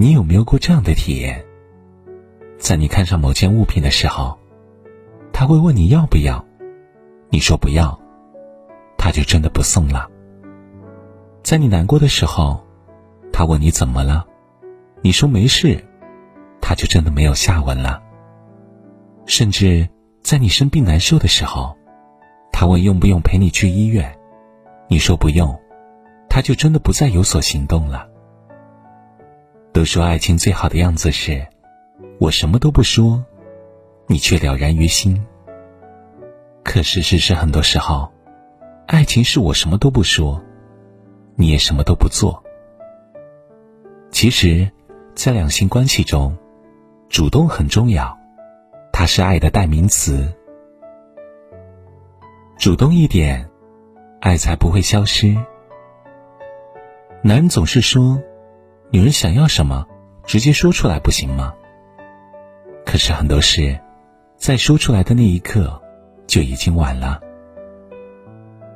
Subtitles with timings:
[0.00, 1.44] 你有没有过这样的体验？
[2.56, 4.38] 在你看上某件物品的时候，
[5.32, 6.44] 他会问你要不要，
[7.30, 7.98] 你说不要，
[8.96, 10.08] 他就真的不送了。
[11.42, 12.64] 在你难过的时候，
[13.32, 14.24] 他问你怎么了，
[15.02, 15.84] 你说没事，
[16.60, 18.00] 他就真的没有下文了。
[19.26, 19.88] 甚至
[20.22, 21.76] 在你生病难受的时候，
[22.52, 24.16] 他问用不用陪你去医院，
[24.86, 25.60] 你说不用，
[26.30, 28.07] 他就真的不再有所行动了。
[29.72, 31.46] 都说爱情最好的样子是，
[32.18, 33.24] 我什么都不说，
[34.06, 35.24] 你却了然于心。
[36.64, 38.10] 可事实是，很多时候，
[38.86, 40.42] 爱情是我什么都不说。
[41.36, 42.42] 你也什么都不做。
[44.10, 44.68] 其实，
[45.14, 46.36] 在两性关系中，
[47.08, 48.18] 主动很重要，
[48.92, 50.34] 它是爱的代名词。
[52.56, 53.48] 主动一点，
[54.20, 55.36] 爱才不会消失。
[57.22, 58.20] 男人总是说，
[58.90, 59.86] 女人想要什么，
[60.24, 61.52] 直接说出来不行吗？
[62.86, 63.78] 可是很多事，
[64.38, 65.82] 在说出来的那一刻，
[66.26, 67.20] 就已经晚了。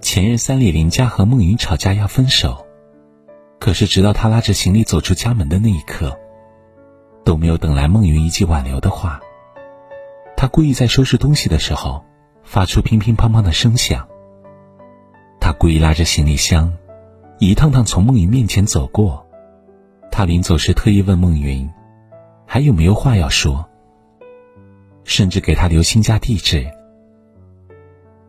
[0.00, 2.64] 前任三里林家和孟云吵架要分手，
[3.58, 6.16] 可是直到他拉着行李走出家门的那一刻，
[7.24, 9.20] 都没有等来孟云一句挽留的话。
[10.36, 12.04] 他故意在收拾东西的时候
[12.44, 14.06] 发出乒乒乓乓的声响。
[15.40, 16.72] 他故意拉着行李箱，
[17.40, 19.25] 一趟趟从孟云面前走过。
[20.16, 21.70] 他临走时特意问孟云，
[22.46, 23.68] 还有没有话要说，
[25.04, 26.66] 甚至给他留新家地址。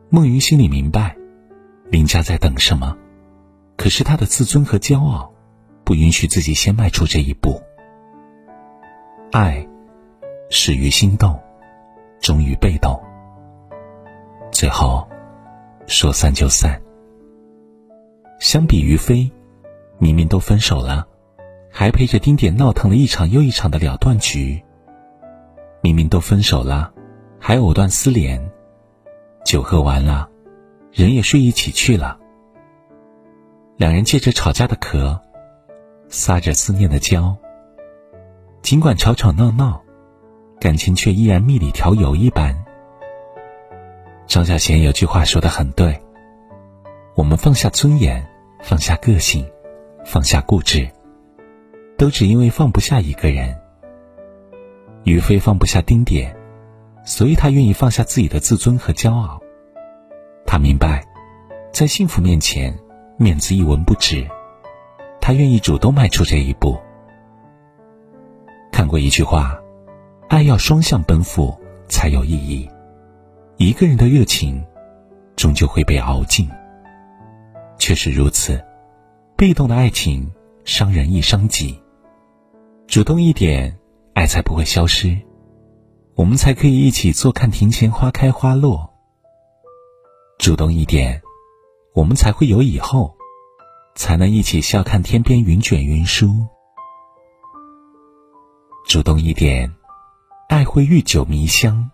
[0.09, 1.15] 孟云心里明白。
[1.89, 2.97] 林佳在等什么？
[3.77, 5.31] 可是他的自尊和骄傲，
[5.85, 7.61] 不允许自己先迈出这一步。
[9.31, 9.65] 爱，
[10.49, 11.39] 始于心动，
[12.19, 13.01] 终于被动，
[14.51, 15.07] 最后
[15.85, 16.81] 说散就散。
[18.41, 19.31] 相比于飞，
[19.99, 21.07] 明明都分手了，
[21.79, 24.59] 还陪着丁点闹腾了一场又一场的了断局。
[25.79, 26.91] 明明都分手了，
[27.39, 28.49] 还藕断丝连，
[29.45, 30.27] 酒喝完了。
[30.91, 32.17] 人也睡一起去了。
[33.75, 35.21] 两人借着吵架的壳，
[36.09, 37.37] 撒着思念的娇。
[38.63, 39.79] 尽管吵吵闹闹，
[40.59, 42.65] 感情却依然蜜里调油一般。
[44.25, 46.01] 张小娴有句话说的很对：
[47.13, 48.27] 我们放下尊严，
[48.63, 49.47] 放下个性，
[50.03, 50.89] 放下固执，
[51.97, 53.57] 都只因为放不下一个人。
[55.03, 56.35] 于飞放不下丁点，
[57.03, 59.41] 所以他愿意放下自己的自尊和骄傲。
[60.45, 61.05] 他明白，
[61.71, 62.77] 在幸福面前，
[63.17, 64.27] 面子一文不值。
[65.19, 66.77] 他愿意主动迈出这一步。
[68.71, 69.59] 看过一句话
[70.29, 71.57] ：“爱要双向奔赴
[71.89, 72.69] 才有意义。”
[73.57, 74.63] 一个人的热情，
[75.35, 76.47] 终究会被熬尽。
[77.79, 78.63] 确实如此，
[79.35, 80.31] 被动的爱情
[80.63, 81.81] 伤人亦伤己。
[82.87, 83.77] 主动一点，
[84.13, 85.19] 爱才不会消失，
[86.15, 88.89] 我们才可以一起坐看庭前花开花落。
[90.39, 91.21] 主动一点，
[91.93, 93.13] 我们才会有以后，
[93.95, 96.47] 才能一起笑看天边云卷云舒。
[98.87, 99.69] 主动一点，
[100.47, 101.91] 爱会愈久弥香。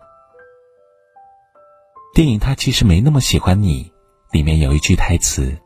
[2.14, 3.92] 电影《他其实没那么喜欢你》
[4.32, 5.58] 里面有一句台词：“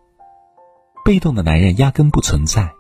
[1.05, 2.73] 被动的男人压根不存在。”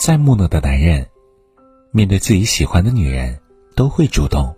[0.00, 1.06] 再木讷的男人，
[1.90, 3.38] 面对自己喜欢的女人，
[3.76, 4.56] 都会主动。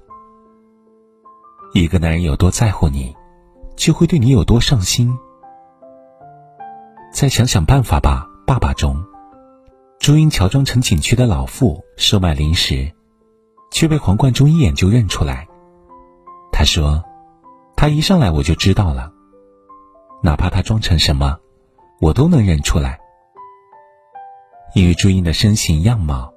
[1.73, 3.15] 一个男人有多在乎你？
[3.77, 5.13] 就会对你有多上心。
[7.13, 9.05] 再想想办法吧，爸爸中，
[9.99, 12.89] 朱茵乔装成景区的老妇售卖零食，
[13.73, 15.49] 却被黄贯中一眼就认出来。
[16.53, 17.03] 他说
[17.77, 19.13] ：“他一上来我就知道了，
[20.23, 21.37] 哪怕他装成什么，
[22.01, 23.01] 我都能认出来。”
[24.75, 26.33] 因为朱茵的身形样貌，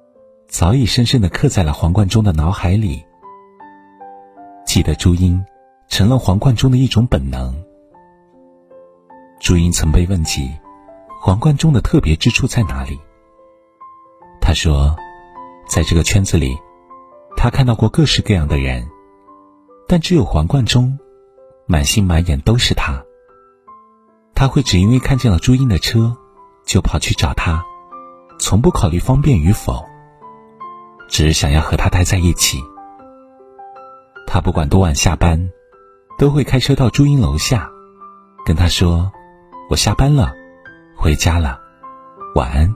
[0.48, 3.04] 早已深深的刻在了黄贯中的脑海里。
[4.64, 5.44] 记得朱茵。
[5.90, 7.64] 成了黄贯中的一种本能。
[9.40, 10.50] 朱茵曾被问及，
[11.18, 13.00] 黄贯中的特别之处在哪里？
[14.38, 14.94] 他说，
[15.66, 16.58] 在这个圈子里，
[17.38, 18.86] 他看到过各式各样的人，
[19.88, 20.98] 但只有黄贯中，
[21.66, 23.02] 满心满眼都是他。
[24.34, 26.18] 他会只因为看见了朱茵的车，
[26.66, 27.64] 就跑去找她，
[28.48, 29.84] 从不考虑方便与否，
[31.10, 32.64] 只是想要和他待在一起。
[34.26, 35.50] 他不管多晚下班。
[36.18, 37.70] 都会开车到朱茵楼下，
[38.44, 39.12] 跟她说
[39.70, 40.34] ：“我下班了，
[40.96, 41.60] 回家了，
[42.34, 42.74] 晚安。”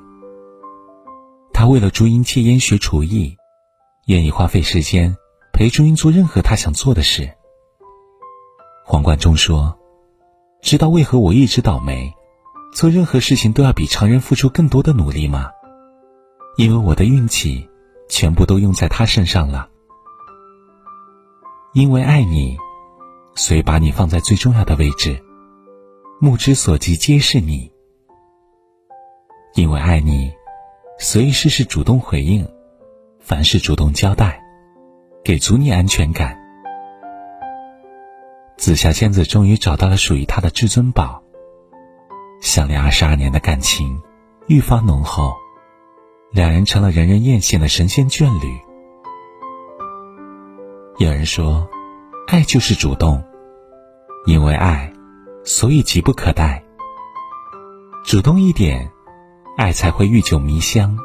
[1.52, 3.36] 他为了朱茵戒烟学厨艺，
[4.06, 5.16] 愿意花费时间
[5.52, 7.32] 陪朱茵做任何他想做的事。
[8.84, 9.76] 黄贯中说
[10.62, 12.14] ：“知道为何我一直倒霉，
[12.72, 15.50] 做任何事情都要比常人付出更多的努力吗？
[16.56, 17.68] 因为我的运气
[18.08, 19.68] 全部都用在他身上了。
[21.72, 22.58] 因为爱你，
[23.34, 25.22] 所以把你放在最重要的位置，
[26.20, 27.72] 目之所及皆是你。
[29.54, 30.32] 因为爱你，
[30.98, 32.46] 所以事事主动回应，
[33.20, 34.42] 凡事主动交代，
[35.24, 36.38] 给足你安全感。
[38.58, 41.22] 紫霞仙子终于找到了属于她的至尊宝。
[42.40, 44.02] 相恋二十二年的感情
[44.46, 45.34] 愈发浓厚，
[46.32, 48.58] 两人成了人人艳羡的神仙眷侣。
[50.96, 51.68] 有人说，
[52.26, 53.22] 爱就是主动，
[54.24, 54.90] 因为爱，
[55.44, 56.64] 所以急不可待。
[58.02, 58.90] 主动一点，
[59.58, 60.96] 爱才会愈久弥香，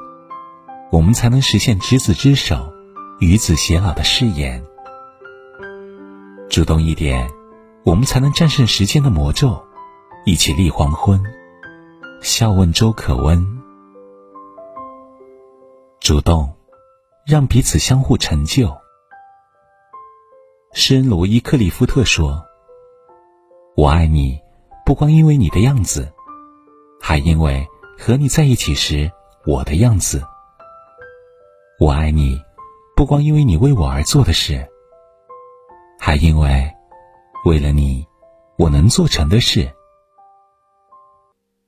[0.93, 2.71] 我们才能实现执子之手，
[3.19, 4.63] 与子偕老的誓言。
[6.49, 7.29] 主动一点，
[7.83, 9.61] 我们才能战胜时间的魔咒，
[10.25, 11.21] 一起立黄昏，
[12.21, 13.56] 笑问粥可温。
[16.07, 16.55] 主动，
[17.25, 18.73] 让彼此相互成就。
[20.71, 22.45] 诗人罗伊·克利夫特说
[23.75, 24.39] ：“我爱你，
[24.85, 26.09] 不光因为你的样子，
[27.01, 27.67] 还因为
[27.99, 29.11] 和你在一起时
[29.45, 30.23] 我的样子。
[31.77, 32.41] 我爱你，
[32.95, 34.65] 不光因为你为我而做的事，
[35.99, 36.73] 还因为
[37.43, 38.07] 为了你，
[38.57, 39.69] 我能做成的事。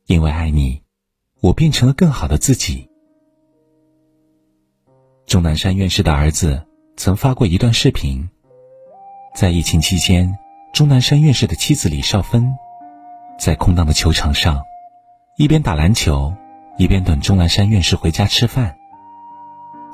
[0.05, 0.81] 因为爱你，
[1.41, 2.87] 我变成了更好的自己。”
[5.29, 6.65] 钟南山院士的儿子
[6.97, 8.27] 曾发过一段视频。
[9.35, 10.35] 在疫情期间，
[10.73, 12.51] 钟南山院士的妻子李少芬，
[13.37, 14.63] 在空荡的球场上，
[15.37, 16.33] 一边打篮球，
[16.79, 18.75] 一边等钟南山院士回家吃饭。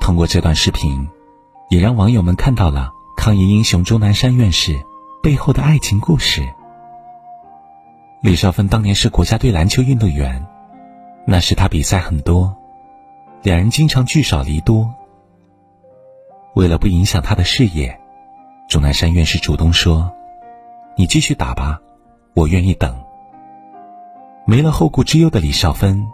[0.00, 1.06] 通过这段视频，
[1.68, 4.74] 也让网友们看到了抗疫英雄钟南山院士
[5.22, 6.48] 背后的爱情故事。
[8.22, 10.46] 李少芬当年是国家队篮球运动员，
[11.26, 12.56] 那时他比赛很多，
[13.42, 14.90] 两人经常聚少离多。
[16.56, 18.00] 为了不影响他的事业。
[18.66, 20.10] 钟南山院士主动说
[20.96, 21.78] ：“你继续打吧，
[22.34, 23.04] 我愿意等。”
[24.46, 26.10] 没了后顾之忧的李少芬，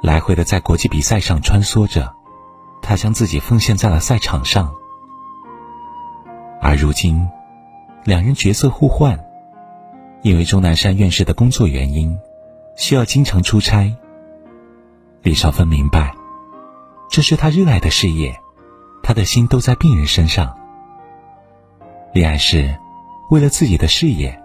[0.00, 2.14] 来回的在国际比赛上穿梭着，
[2.82, 4.72] 她将自己奉献在了赛场上。
[6.60, 7.28] 而如今，
[8.04, 9.18] 两人角色互换，
[10.22, 12.16] 因为钟南山院士的工作原因，
[12.76, 13.92] 需要经常出差。
[15.22, 16.14] 李少芬明白，
[17.10, 18.38] 这是他热爱的事业，
[19.04, 20.56] 他的心都在病人身上。
[22.14, 22.74] 恋爱时，
[23.28, 24.42] 为了自己的事业，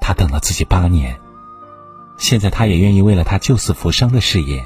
[0.00, 1.14] 他等了自己八年。
[2.16, 4.64] 现在，他也愿意为了他救死扶伤的事业，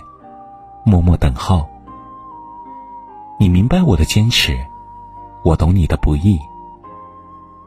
[0.85, 1.69] 默默等候。
[3.39, 4.65] 你明白我的坚持，
[5.43, 6.39] 我懂你的不易。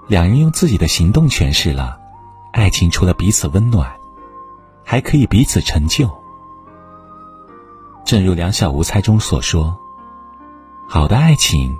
[0.07, 1.99] 两人用自己的行动诠释了，
[2.53, 3.93] 爱情除了彼此温暖，
[4.85, 6.09] 还可以彼此成就。
[8.05, 9.77] 正如两小无猜中所说
[10.89, 11.77] ：“好的爱情，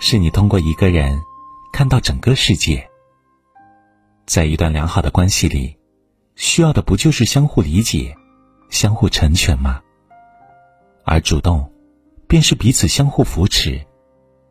[0.00, 1.22] 是你通过一个人。”
[1.70, 2.90] 看到整个世界，
[4.26, 5.76] 在一段良好的关系里，
[6.34, 8.16] 需要的不就是相互理解、
[8.70, 9.80] 相互成全吗？
[11.04, 11.70] 而主动，
[12.26, 13.86] 便是彼此相互扶持、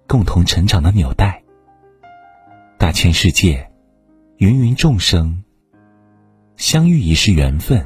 [0.07, 1.43] 共同成长的纽带。
[2.77, 3.69] 大千世界，
[4.37, 5.43] 芸芸众生，
[6.55, 7.85] 相遇已是缘分，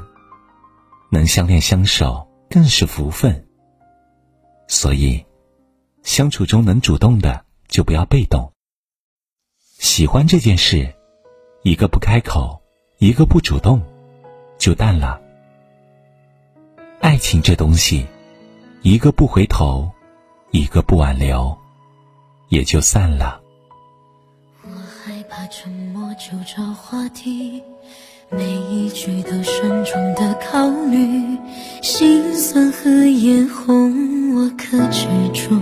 [1.10, 3.48] 能相恋相守更是福分。
[4.68, 5.25] 所以，
[6.04, 8.54] 相处中能主动的，就不要被动。
[9.78, 10.94] 喜欢这件事，
[11.64, 12.62] 一个不开口，
[12.98, 13.81] 一个不主动，
[14.58, 15.20] 就淡了。
[17.00, 18.06] 爱情这东西，
[18.81, 19.92] 一个不回头，
[20.52, 21.58] 一个不挽留，
[22.50, 23.42] 也就散了。
[24.64, 27.64] 我害怕沉默就找话题，
[28.33, 31.38] 每一句都慎重的考虑，
[31.81, 35.59] 心酸和眼红，我克制住，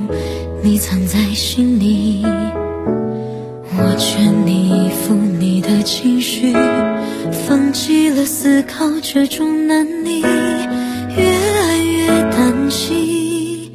[0.62, 2.24] 你藏在心里。
[2.24, 6.54] 我劝你依附你的情绪，
[7.48, 13.72] 放弃了思考这种难题，越爱越担心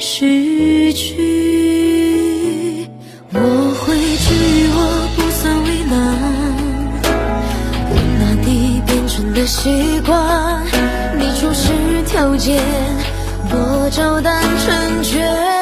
[0.00, 1.31] 失去。
[9.34, 10.62] 的习惯
[11.16, 11.72] 你出示
[12.06, 12.62] 条件
[13.50, 15.61] 我照单成全